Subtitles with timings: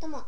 [0.00, 0.22] どうも、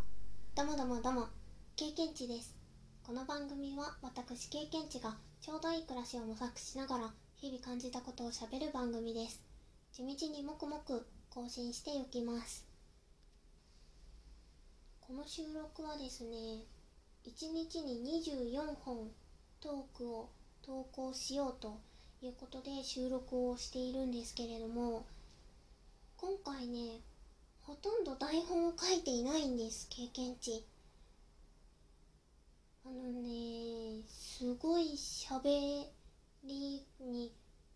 [0.55, 1.29] どうもどうもどうも、
[1.77, 2.55] 経験値です。
[3.03, 9.41] この番組は私経験値がちょうどいい暮らしを模索しながら日々感じたことをしゃべる番組です。
[9.95, 12.67] 地道にもくもく更新していきます。
[15.01, 16.67] この収録はですね、
[17.25, 19.09] 1日に24本
[19.59, 20.29] トークを
[20.61, 21.81] 投稿しようと
[22.21, 25.07] いうことで収録をしているんですけれども、
[26.19, 27.01] 今回ね、
[27.63, 30.65] ほとんど台本を書いていないんです経験値。
[32.85, 35.85] あのねすごい喋
[36.45, 37.33] りに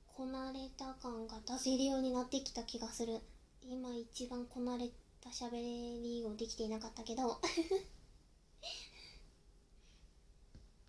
[0.07, 3.21] こなれた感が出せるようになってきた気がする。
[3.63, 7.41] 今一番こなれた喋りをできていなかったけど。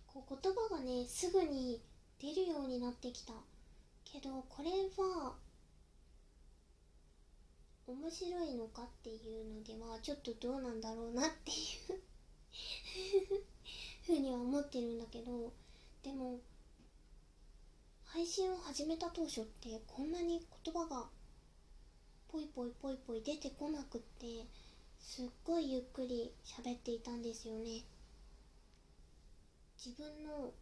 [0.08, 1.80] こう言葉がねすぐに
[2.18, 3.32] 出るようになってきた。
[4.04, 5.36] けどこれは
[7.88, 11.54] 面白いのかっていうのではちょっとどうなんだろうなってい
[11.96, 12.02] う
[14.06, 15.50] ふうには思ってるんだけど
[16.04, 16.38] でも
[18.04, 21.06] 配信を始めた当初ってこんなに言葉が
[22.30, 24.26] ポイポイポイポイ出てこなくって
[25.00, 27.84] すっごいゆっくり喋っていたんですよね。
[29.82, 30.52] 自分の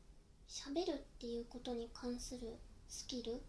[0.48, 2.56] 喋るっていうことに関する
[2.88, 3.42] スキル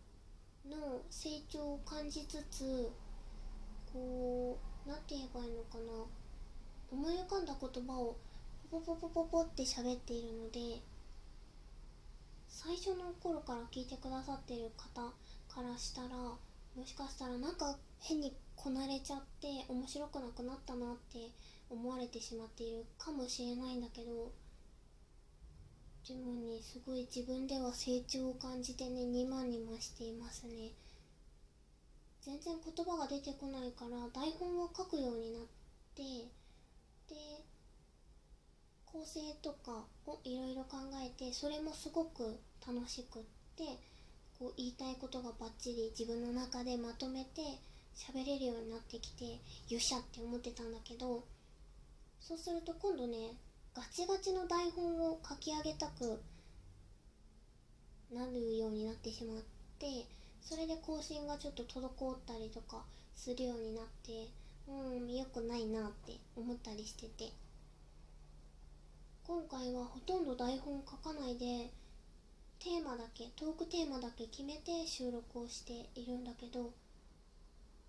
[0.68, 2.90] の成長を感じつつ
[3.94, 6.06] こうなんて言えばいいのかな
[6.92, 8.18] 思い浮かんだ言葉を
[8.72, 10.82] ポポポポポポって喋っているので
[12.48, 15.02] 最初の頃から聞いてくださってる方
[15.48, 21.32] からしたらもしかしたらなんか変にこなれちゃって面白くなくなったなって
[21.70, 24.32] 思われてしまっているかもしれないんだけど
[26.08, 30.72] でもねすごい自分では成長を感じてねにまにましていますね。
[32.28, 35.44] 全然言葉が出てこないから台本を書くようになっ
[35.96, 36.04] て
[37.08, 37.16] で
[38.86, 43.22] 構成とかをいろいろ考えてそれもすごく楽しくっ
[43.56, 43.64] て
[44.38, 47.42] こう言いたいことがバッチリ自分の中でまとめて
[47.96, 49.24] 喋れるようになってきて
[49.70, 51.24] よっしゃって思ってたんだけど
[52.20, 53.38] そうすると今度ね
[53.74, 56.20] ガチガチの台本を書き上げたく
[58.14, 59.42] なるようになってしまっ
[59.80, 60.06] て
[60.48, 62.84] それで更新がちょっと滞ったりとか
[63.16, 64.28] するようになって
[64.68, 67.32] うん良くないなって思ったりしてて。
[69.28, 71.70] 今回はほとんど台本書かないで
[72.60, 76.72] テーマだけトークテーマだけ決めて収録をしているんだけど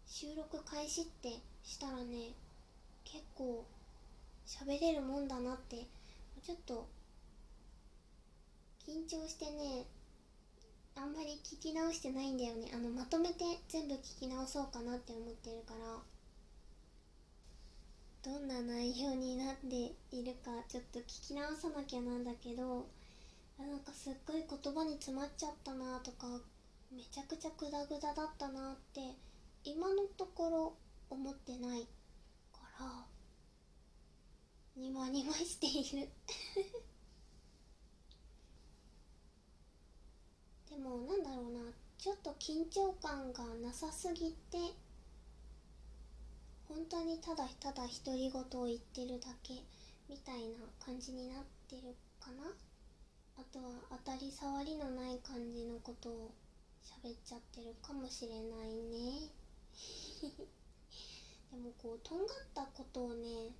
[0.04, 2.34] 収録開始ってしたらね
[3.04, 3.64] 結構
[4.48, 5.76] 喋れるもんだなって
[6.44, 6.88] ちょっと
[8.84, 9.84] 緊張してね
[11.00, 12.70] あんまり聞き直してないんだよね。
[12.74, 15.98] あのまとめて全部聞き直そうかなって思ってるから。
[18.20, 22.86] どんな内容になっているかちょっと聞き直さなきゃなんだけど
[23.58, 26.26] あなんかすっごい言葉に詰まっちゃったなとか
[26.92, 29.00] めちゃくちゃグダグダだったなって
[29.64, 30.76] 今のところ
[31.08, 31.86] 思ってない
[32.52, 33.06] から
[34.76, 36.08] ニマニマしている。
[40.78, 41.60] もなんだろうな。
[41.98, 44.58] ちょっと緊張感がなさすぎて
[46.68, 49.54] 本当にただただ独り言を言ってるだけ
[50.08, 52.44] みたいな感じになってるかな。
[53.36, 53.70] あとは
[54.04, 56.30] 当たり障りのない感じのことを
[56.84, 59.30] 喋っちゃってるかもしれないね。
[61.50, 63.50] でもこうとんがったことをね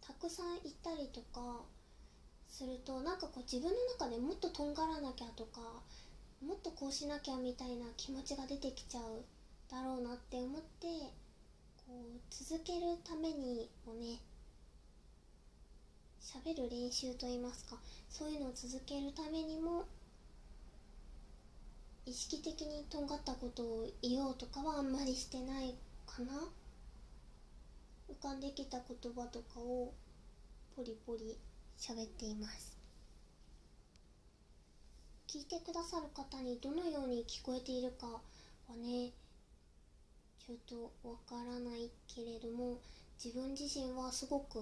[0.00, 1.64] たくさん言ったりとか
[2.48, 5.82] するとなんかこう自分の中でもっととんがらなきゃとか
[6.40, 9.24] もっとこうしなきゃみたいな気持ちが出てきちゃう
[9.70, 10.86] だろうなって思って
[11.86, 14.20] こう続けるためにもね
[16.20, 17.76] 喋る練習といいますか
[18.08, 19.84] そういうのを続けるためにも
[22.06, 25.74] 意識的にとんがったことを言おうとかはあんまりしてない
[26.06, 26.32] かな。
[28.10, 29.94] 浮かんできた言葉とかを
[30.76, 31.38] ポリポリ
[31.78, 32.73] 喋っています。
[35.34, 38.20] 聞いてくださる方にどのように聞こえているかは
[38.76, 39.10] ね
[40.38, 42.78] ちょっとわからないけれども
[43.18, 44.60] 自分自身はすごく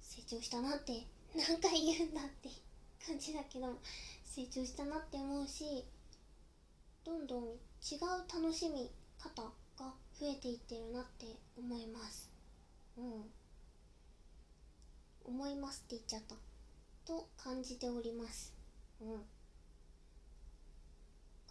[0.00, 1.06] 成長したなって
[1.36, 2.48] 何回言うんだって
[3.06, 3.78] 感じだけど
[4.24, 5.84] 成長したなって思うし
[7.04, 9.42] どんどん違う楽しみ方
[9.76, 12.30] が増えていってるなって思います。
[12.96, 13.30] うん。
[15.26, 16.36] 思いますって言っちゃった。
[17.04, 18.54] と感じております。
[19.02, 19.26] うん。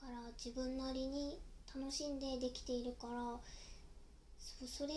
[0.04, 1.40] から自分なりに
[1.74, 3.40] 楽しんでできているから
[4.38, 4.94] そそれ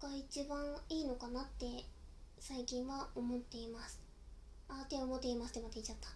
[0.00, 0.58] が一番
[0.88, 1.84] いいのかなって
[2.40, 4.00] 最近は思っています。
[4.68, 6.08] あって思っていますってまた言っちゃった。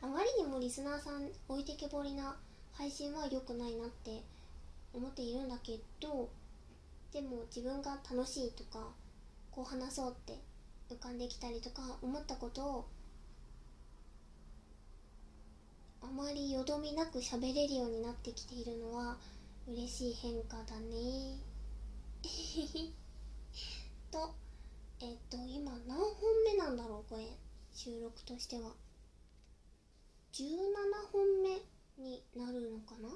[0.06, 2.36] あまりにもリスナーさん置いてけぼりな
[2.72, 4.22] 配信は良くないなって
[4.92, 6.28] 思っているんだけど
[7.12, 8.92] でも自分が楽しいとか
[9.50, 10.38] こう話そうって
[10.90, 12.84] 浮かんできたりとか思ったことを
[16.02, 19.16] あまりよどみなく喋れるようになってきているのは
[19.66, 21.40] 嬉しい変化だね。
[24.12, 24.32] と
[25.00, 27.36] えっと今何本目なんだろうこれ
[27.72, 28.76] 収録としては。
[30.32, 30.46] 17
[31.12, 31.60] 本目
[31.98, 33.08] になるのかな？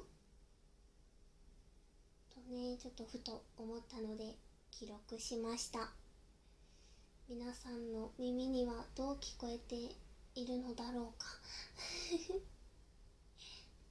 [2.35, 4.37] とねちょっとふと思ったので
[4.73, 5.93] 記録しました。
[7.29, 9.95] 皆さんの耳にはどう聞こえて
[10.35, 11.27] いるのだろうか。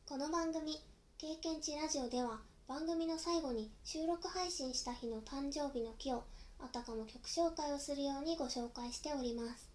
[0.07, 0.81] この番組
[1.19, 6.23] 「経験値ラジオ」では番組の最後に収録配信した日の誕生日の木を
[6.59, 9.69] あたかも曲紹介をするようにご紹介しております。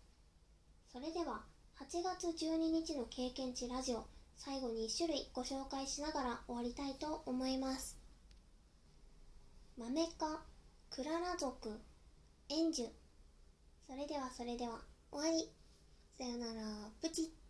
[0.90, 1.44] それでは
[1.76, 4.06] 8月12日の経験値ラジオ
[4.38, 7.98] 最後に1種類ご紹介しながら終わりたいと思います。
[9.76, 10.42] マメ科
[10.88, 11.78] クララ族
[12.48, 12.90] エンジュ
[13.86, 14.80] それではそれでは
[15.10, 15.52] 終わり。
[16.16, 16.90] さよなら。
[17.02, 17.41] プチッ。